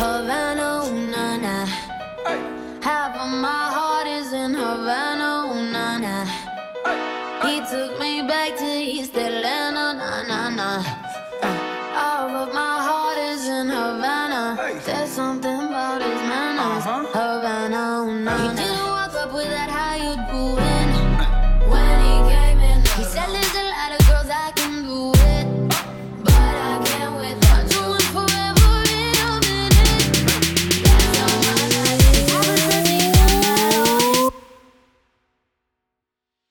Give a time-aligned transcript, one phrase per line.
[0.00, 1.66] Havana, ooh, na na.
[2.80, 6.16] Half of my heart is in Havana, ooh, na na.
[7.44, 10.70] He took me back to East Atlanta, na na na.
[12.06, 14.56] All of my heart is in Havana.
[14.86, 16.86] There's something about his manners.
[16.86, 17.04] Uh-huh.
[17.12, 18.79] Havana, ooh, na na.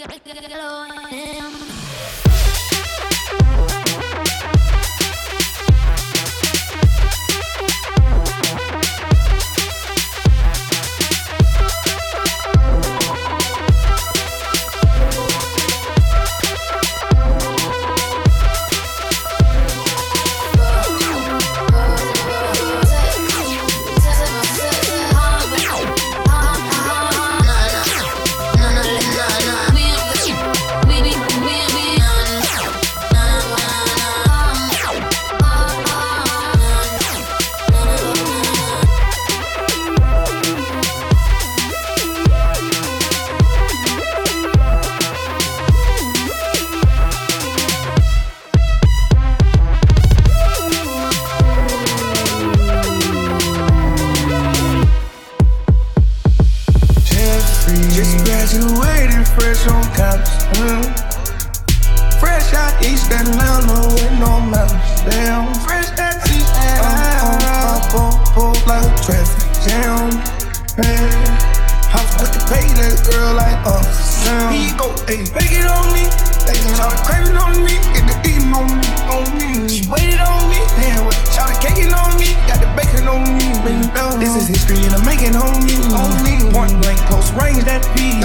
[0.00, 0.99] Jeffrey.
[58.50, 60.42] Graduated fresh on campus.
[60.58, 60.82] Mm.
[62.18, 65.02] Fresh out East Atlanta with no mountains.
[65.06, 65.54] Damn.
[65.62, 67.46] Fresh out East Atlanta.
[67.70, 70.10] Up, up, up, like a traffic jam.
[70.78, 71.30] Man.
[71.94, 74.54] I quick to pay that girl like uh, Sam.
[74.54, 76.10] You go, ayy, bake it on me.
[76.46, 76.58] They
[77.06, 79.68] crave it on me, get the eating on me, on me.
[79.68, 81.14] She waited on me, damn, what?
[81.30, 83.46] Try to cake on me, got the bacon on me.
[83.62, 83.90] Been.
[84.20, 85.80] This is history and I'm making on me,
[87.06, 88.20] close range, that P.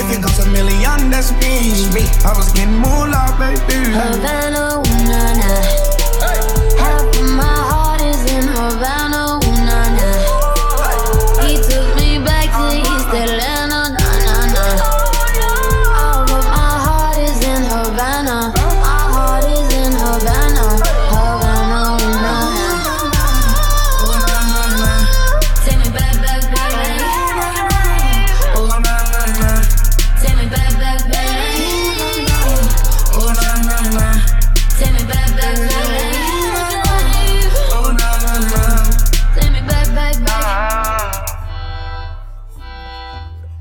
[0.00, 1.88] If it goes a million, that's me.
[1.92, 2.04] me.
[2.24, 4.45] I was getting more love, baby.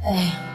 [0.05, 0.54] 哎呀。